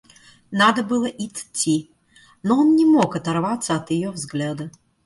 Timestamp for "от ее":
3.75-4.09